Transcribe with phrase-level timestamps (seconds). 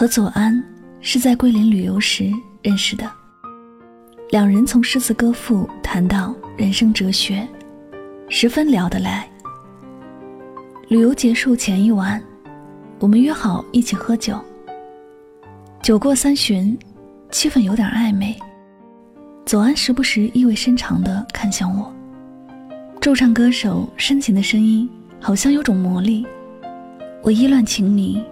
[0.00, 0.64] 和左安
[1.02, 2.32] 是在桂林旅游时
[2.62, 3.04] 认识的，
[4.30, 7.46] 两人从诗词歌赋谈到人生哲学，
[8.30, 9.28] 十分聊得来。
[10.88, 12.18] 旅游结束前一晚，
[12.98, 14.40] 我们约好一起喝酒。
[15.82, 16.74] 酒过三巡，
[17.30, 18.34] 气氛有点暧昧。
[19.44, 21.94] 左安时不时意味深长地看向我，
[23.02, 24.88] 驻唱歌手深情的声音
[25.20, 26.26] 好像有种魔力，
[27.22, 28.24] 我意乱情迷，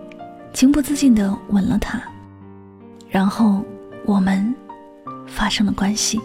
[0.53, 2.01] 情不自禁地吻了他，
[3.09, 3.63] 然后
[4.05, 4.55] 我们
[5.27, 6.21] 发生了关系。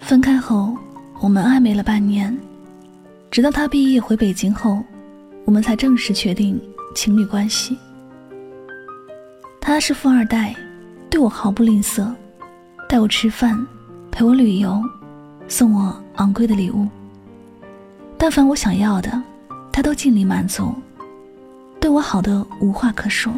[0.00, 0.76] 分开后，
[1.20, 2.36] 我们暧昧了半年，
[3.30, 4.82] 直到他毕业回北京后，
[5.44, 6.60] 我们才正式确定
[6.94, 7.76] 情侣关系。
[9.60, 10.54] 他是富二代。
[11.08, 12.12] 对我毫不吝啬，
[12.88, 13.66] 带我吃饭，
[14.10, 14.82] 陪我旅游，
[15.48, 16.86] 送我昂贵的礼物。
[18.18, 19.22] 但凡我想要的，
[19.72, 20.74] 他都尽力满足，
[21.86, 23.32] 对我好的无话可说。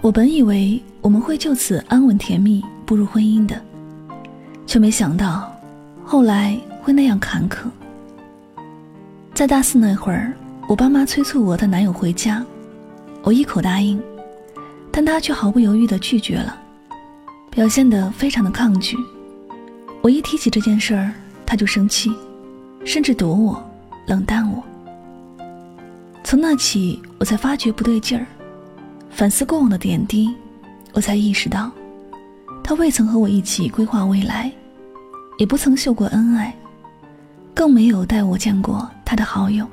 [0.00, 3.60] 我本以为我们会就此安稳甜蜜步入婚姻的，
[4.64, 5.52] 却没想到
[6.04, 7.66] 后来会那样坎坷。
[9.34, 10.32] 在大四那会儿，
[10.68, 12.44] 我爸妈催促我的男友回家，
[13.24, 14.00] 我一口答应。
[14.92, 16.56] 但他却毫不犹豫地拒绝了，
[17.50, 18.96] 表现得非常的抗拒。
[20.00, 21.10] 我一提起这件事儿，
[21.44, 22.08] 他就生气，
[22.84, 23.60] 甚至躲我，
[24.06, 24.62] 冷淡我。
[26.30, 28.26] 从那起，我才发觉不对劲儿，
[29.08, 30.28] 反思过往的点滴，
[30.92, 31.70] 我才意识到，
[32.62, 34.52] 他未曾和我一起规划未来，
[35.38, 36.54] 也不曾秀过恩爱，
[37.54, 39.66] 更没有带我见过他的好友。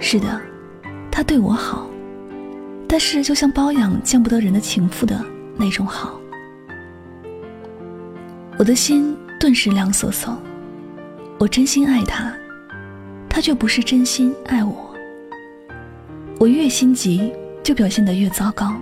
[0.00, 0.40] 是的，
[1.10, 1.86] 他对我好。
[2.88, 5.22] 但是，就像包养见不得人的情妇的
[5.58, 6.18] 那种好，
[8.58, 10.34] 我的心顿时凉飕飕。
[11.38, 12.32] 我真心爱他，
[13.28, 14.83] 他却不是真心爱我。
[16.38, 18.74] 我越心急，就表现得越糟糕。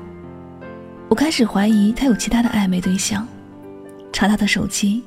[1.08, 3.26] 我开始怀疑他有其他的暧昧对象，
[4.12, 5.02] 查他的手机，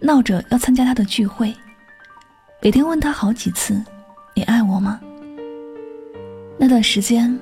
[0.00, 1.54] 闹着要参加他的聚会，
[2.62, 3.82] 每天问他好几次
[4.34, 5.00] ：“你爱我吗？”
[6.58, 7.38] 那段时间。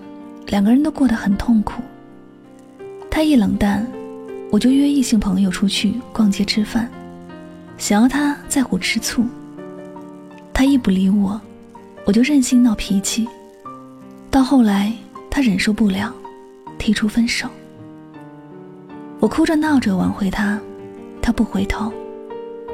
[0.47, 1.81] 两个人都过得很痛苦。
[3.09, 3.87] 他一冷淡，
[4.51, 6.91] 我就约异性朋友出去逛街吃饭，
[7.79, 9.25] 想要他在乎吃醋。
[10.53, 11.41] 他一不理我，
[12.05, 13.29] 我就任性闹脾气。
[14.31, 14.93] 到后来，
[15.29, 16.13] 他忍受不了，
[16.79, 17.49] 提出分手。
[19.19, 20.59] 我哭着闹着挽回他，
[21.21, 21.93] 他不回头，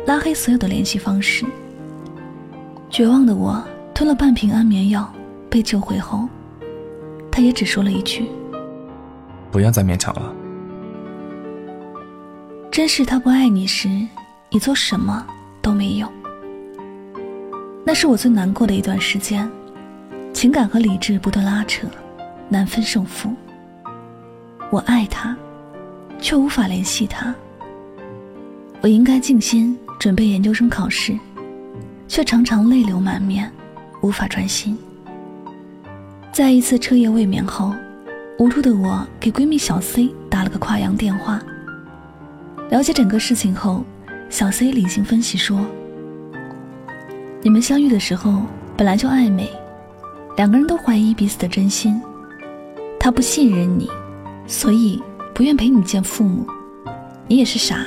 [0.06, 1.46] 拉黑所有的联系方式。
[2.90, 5.10] 绝望的我吞了半瓶安眠药，
[5.48, 6.28] 被救回后。
[7.32, 8.26] 他也只说了一句
[9.50, 10.32] ：“不要再勉强了。”
[12.70, 13.88] 真是他不爱你时，
[14.50, 15.26] 你做什么
[15.62, 16.10] 都没用。
[17.84, 19.50] 那是我最难过的一段时间，
[20.46, 21.88] 情感和理智不断拉扯，
[22.48, 23.34] 难分胜负。
[24.70, 25.36] 我爱他，
[26.20, 27.34] 却无法联系他。
[28.80, 31.18] 我应该静心准备研究生考试，
[32.06, 33.50] 却常常泪流满面，
[34.02, 34.78] 无法专心。
[36.32, 37.74] 在一次彻夜未眠后，
[38.38, 41.42] 无助的我给闺蜜小 C 打了个跨洋电话。
[42.70, 43.84] 了解整个事情后，
[44.30, 45.66] 小 C 理性分析说
[47.42, 48.42] ：“你们相遇的时候
[48.76, 49.50] 本来就暧昧，
[50.36, 52.00] 两个人都怀疑彼此的真心。
[53.00, 53.88] 他不信任你，
[54.46, 55.02] 所以
[55.34, 56.46] 不愿陪你见父母。
[57.26, 57.86] 你也是傻，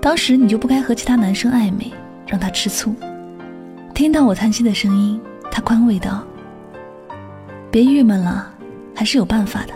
[0.00, 1.90] 当时你就不该和其他男生暧昧，
[2.26, 2.94] 让他吃醋。”
[3.94, 6.22] 听到我叹息的声音，他宽慰道。
[7.70, 8.52] 别郁闷了，
[8.94, 9.72] 还是有办法的。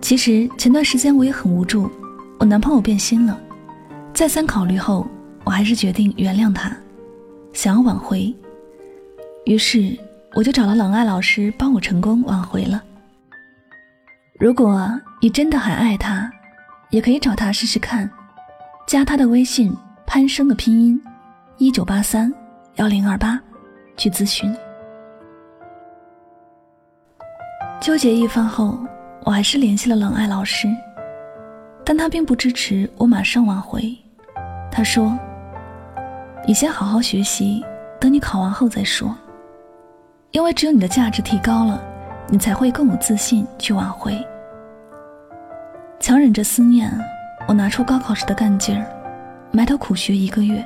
[0.00, 1.90] 其实前段时间我也很无助，
[2.38, 3.40] 我男朋友变心了。
[4.12, 5.06] 再三考虑后，
[5.44, 6.76] 我还是决定原谅他，
[7.52, 8.34] 想要挽回。
[9.44, 9.96] 于是
[10.34, 12.82] 我就找了冷爱老师帮我成功挽回了。
[14.38, 14.88] 如果
[15.20, 16.30] 你真的还爱他，
[16.90, 18.08] 也可以找他试试看，
[18.86, 21.00] 加他的微信潘生的拼音
[21.58, 22.32] 一九八三
[22.76, 23.38] 幺零二八
[23.96, 24.54] 去咨询。
[27.80, 28.78] 纠结一番后，
[29.24, 30.68] 我还是联系了冷爱老师，
[31.84, 33.94] 但他并不支持我马上挽回。
[34.70, 35.18] 他说
[36.46, 37.64] ：“你先好好学习，
[38.00, 39.14] 等你考完后再说。
[40.32, 41.82] 因为只有你的价值提高了，
[42.28, 44.16] 你才会更有自信去挽回。”
[46.00, 46.90] 强忍着思念，
[47.46, 48.86] 我拿出高考时的干劲儿，
[49.50, 50.64] 埋头苦学一个月。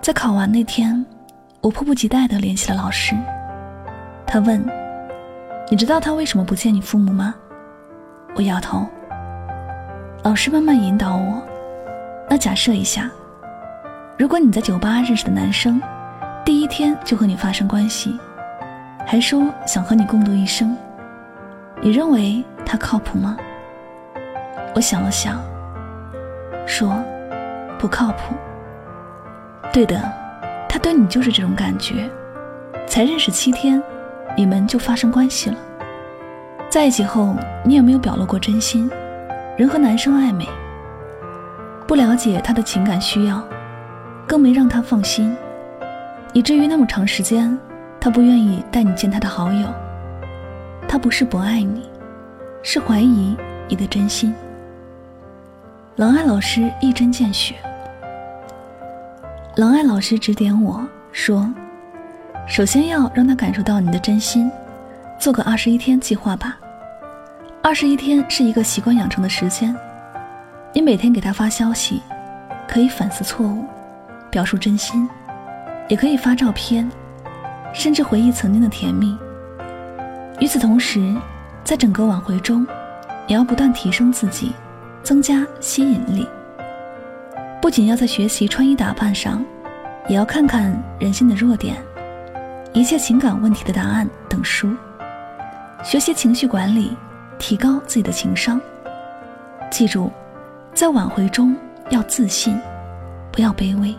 [0.00, 1.04] 在考完那天，
[1.60, 3.14] 我迫不及待地联系了老师。
[4.26, 4.64] 他问。
[5.70, 7.34] 你知道他为什么不见你父母吗？
[8.34, 8.86] 我摇头。
[10.24, 11.42] 老师慢慢引导我。
[12.26, 13.10] 那假设一下，
[14.18, 15.78] 如果你在酒吧认识的男生，
[16.42, 18.18] 第一天就和你发生关系，
[19.10, 20.76] 还说想和你共度一生，
[21.80, 23.38] 你认为他靠谱吗？
[24.74, 25.42] 我想了想，
[26.66, 27.02] 说
[27.78, 28.34] 不靠谱。
[29.72, 29.98] 对的，
[30.68, 32.06] 他对你就是这种感觉，
[32.86, 33.82] 才认识七天，
[34.36, 35.56] 你们就发生关系了。
[36.68, 37.34] 在一起后，
[37.64, 38.90] 你也没有表露过真心，
[39.56, 40.46] 人和男生暧昧，
[41.86, 43.42] 不了解他的情感需要，
[44.26, 45.34] 更没让他放心，
[46.34, 47.58] 以至于那么长时间，
[48.00, 49.68] 他不愿意带你见他的好友。
[50.88, 51.88] 他不是不爱你，
[52.62, 53.36] 是怀疑
[53.68, 54.34] 你的真心。
[55.96, 57.54] 郎爱老师一针见血。
[59.56, 61.52] 郎爱老师指点我说
[62.46, 64.50] ：“首先要让他感受到你的真心。”
[65.18, 66.56] 做个二十一天计划吧。
[67.60, 69.74] 二十一天是一个习惯养成的时间，
[70.72, 72.00] 你每天给他发消息，
[72.68, 73.64] 可以反思错误，
[74.30, 75.08] 表述真心，
[75.88, 76.88] 也可以发照片，
[77.78, 79.16] 甚至回忆曾经的甜蜜。
[80.40, 81.14] 与此同时，
[81.62, 82.66] 在整个挽回中，
[83.28, 84.52] 也要不断提升自己，
[85.04, 86.26] 增加吸引力。
[87.62, 89.44] 不仅要在学习穿衣打扮上，
[90.08, 91.76] 也要看看人性的弱点，
[92.72, 94.74] 一切情感问题的答案等书。
[95.84, 96.96] 学习情绪管理，
[97.38, 98.60] 提高自己的情商。
[99.70, 100.10] 记住，
[100.74, 101.54] 在挽回中
[101.90, 102.60] 要自信，
[103.30, 103.94] 不要卑微。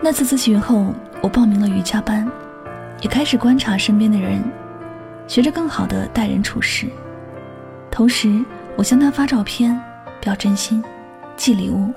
[0.00, 2.26] 那次咨询后，我报名了瑜伽班，
[3.00, 4.42] 也开始观察身边的人，
[5.26, 6.86] 学着更好的待人处事。
[7.90, 8.44] 同时，
[8.76, 9.80] 我向他发照片，
[10.20, 10.82] 表真心，
[11.36, 11.92] 寄礼物。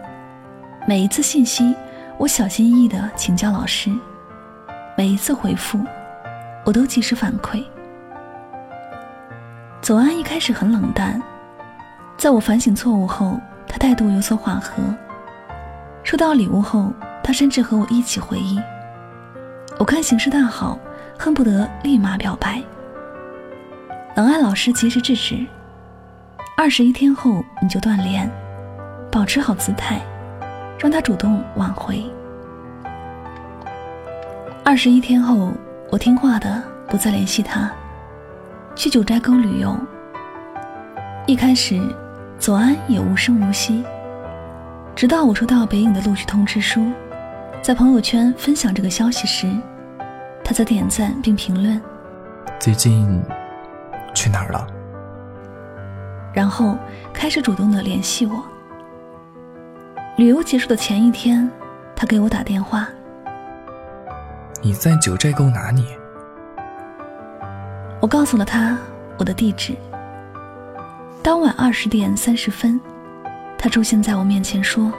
[0.88, 1.75] 每一次信息，
[2.18, 3.92] 我小心翼翼地请教老师。
[4.98, 5.80] 每一次回复。
[6.66, 7.63] 我都及时反馈。
[9.81, 11.19] 左安一开始很冷淡，
[12.16, 14.83] 在我反省错误后，他态度有所缓和。
[16.04, 16.94] 收到礼物后，
[17.24, 18.60] 他甚至和我一起回忆。
[19.79, 20.77] 我看形势大好，
[21.17, 22.61] 恨不得立马表白。
[24.13, 25.43] 冷爱老师及时制止。
[26.57, 28.29] 二十一天后你就断联，
[29.09, 30.01] 保持好姿态，
[30.77, 32.03] 让他主动挽回。
[34.65, 35.51] 二十一天后。
[35.91, 37.67] 我听话的不再联系他，
[38.75, 39.75] 去九寨沟旅游。
[41.25, 41.81] 一开始，
[42.37, 43.83] 左安也无声无息，
[44.95, 46.91] 直到我收到北影的录取通知书，
[47.61, 49.47] 在朋友圈分享这个消息时，
[50.44, 51.79] 他在点赞并评论
[52.57, 53.21] ：“最近
[54.15, 54.65] 去哪儿了？”
[56.33, 56.77] 然后
[57.13, 58.44] 开始主动的联系我。
[60.17, 61.50] 旅游结束的前一天，
[61.95, 62.88] 他给我打电话。
[64.61, 65.85] 你在九寨沟哪里？
[68.01, 68.77] 我告诉了他
[69.17, 69.75] 我的地址。
[71.21, 72.79] 当晚二十点三十分，
[73.57, 74.91] 他出现在我面前说：“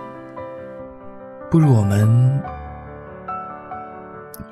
[1.51, 2.41] 不如我们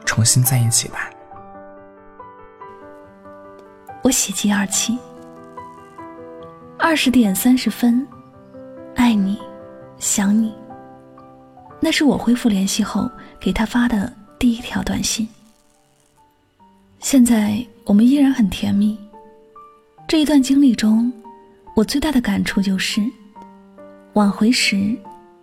[0.05, 1.09] 重新在一起吧。”
[4.03, 4.99] 我喜极而泣。
[6.79, 8.07] 二十点三十分，
[8.95, 9.39] 爱你，
[9.99, 10.55] 想你。
[11.81, 13.11] 那是我恢复联系后
[13.41, 14.13] 给他发的。
[14.39, 15.29] 第一条短信。
[17.01, 18.97] 现在我们依然很甜蜜。
[20.07, 21.13] 这一段经历中，
[21.75, 23.03] 我最大的感触就是：
[24.13, 24.97] 挽回时，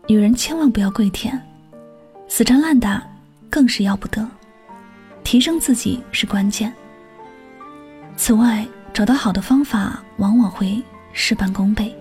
[0.08, 1.42] 女人千万不要跪舔，
[2.28, 3.06] 死缠烂打
[3.50, 4.28] 更是要不得。
[5.24, 6.72] 提升自己是关键。
[8.16, 10.82] 此外，找到好的方法，往往会
[11.12, 11.96] 事半功倍。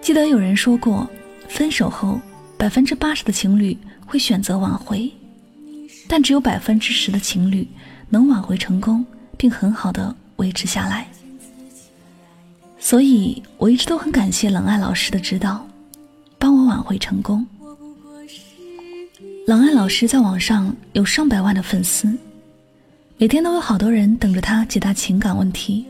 [0.00, 1.08] 记得有人说过，
[1.48, 2.20] 分手后
[2.56, 3.76] 百分之八十的情侣。
[4.04, 5.10] 会选择挽回，
[6.06, 7.66] 但只有百分之十的情侣
[8.10, 9.02] 能挽回成功，
[9.38, 11.08] 并很好的维持下来。
[12.78, 15.66] 所以我一直都很感谢冷爱老师的指导，
[16.82, 17.46] 帮我挽回成功。
[19.46, 22.12] 冷爱老师在网上有上百万的粉丝，
[23.18, 25.86] 每天都有好多人等着他解答情感问题。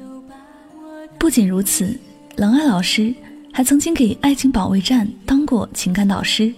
[1.18, 1.98] 不仅如此，
[2.36, 3.14] 冷爱老师
[3.52, 6.52] 还曾经给《爱情保卫战》当过情感导师。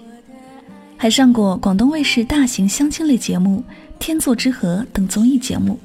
[0.96, 3.62] 还上过广东卫视大型相亲类节目
[3.98, 5.78] 《天作之合》等综艺节目，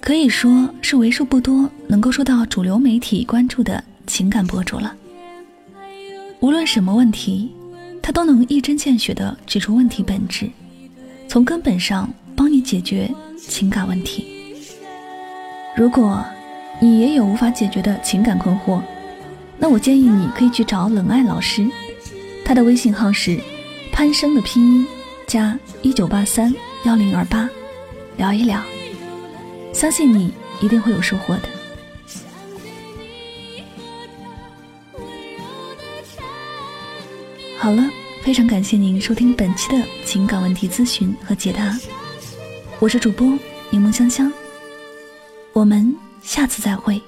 [0.00, 4.94] 可以说是为数不多能够受到主流媒体关注的情感博主了。
[6.44, 7.50] 无论什么问题，
[8.02, 10.46] 他都能一针见血地指出问题本质，
[11.26, 14.26] 从根本上帮你解决情感问题。
[15.74, 16.22] 如果
[16.78, 18.82] 你也有无法解决的情感困惑，
[19.56, 21.66] 那我建议你可以去找冷爱老师，
[22.44, 23.40] 他的微信号是。
[23.90, 24.86] 潘生的拼音
[25.26, 26.52] 加一九八三
[26.84, 27.48] 幺零二八，
[28.16, 28.60] 聊一聊，
[29.72, 31.42] 相信你一定会有收获的。
[37.64, 37.82] 好了，
[38.20, 41.74] 非常感谢您收听本期的情感问题咨询和解答，
[42.78, 43.26] 我是主播
[43.70, 44.30] 柠檬香香，
[45.54, 47.00] 我们下次再会。